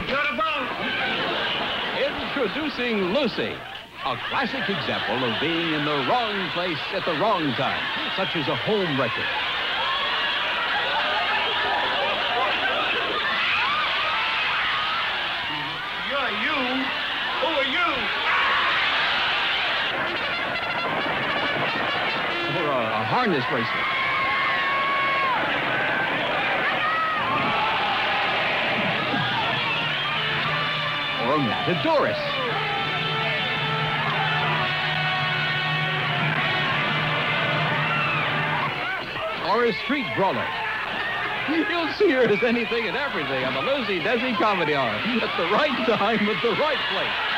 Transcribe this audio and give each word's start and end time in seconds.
beautiful. 0.00 0.54
Introducing 1.94 3.14
Lucy, 3.14 3.54
a 4.04 4.16
classic 4.28 4.68
example 4.68 5.24
of 5.24 5.40
being 5.40 5.72
in 5.72 5.84
the 5.84 6.06
wrong 6.08 6.50
place 6.50 6.78
at 6.92 7.04
the 7.04 7.12
wrong 7.20 7.52
time, 7.52 7.82
such 8.16 8.34
as 8.36 8.48
a 8.48 8.56
home. 8.56 8.96
You're 16.10 16.30
you. 16.42 16.58
Who 17.40 17.46
are 17.46 17.70
you? 17.70 17.88
Or 22.58 22.70
a, 22.70 22.78
a 22.78 23.04
harness 23.04 23.44
racer. 23.52 24.03
Or 31.24 31.36
a. 31.36 32.14
Or 39.48 39.64
a 39.64 39.72
street 39.72 40.06
brawler. 40.16 40.46
You'll 41.48 41.88
see 41.94 42.10
her 42.10 42.28
as 42.28 42.42
anything 42.42 42.86
and 42.88 42.96
everything 42.96 43.44
on 43.44 43.54
the 43.54 43.62
Lucy 43.62 44.00
Desi 44.00 44.36
Comedy 44.36 44.74
Hour 44.74 44.90
at 44.90 45.36
the 45.36 45.44
right 45.52 45.86
time 45.86 46.28
at 46.28 46.42
the 46.42 46.52
right 46.60 46.78
place. 46.92 47.33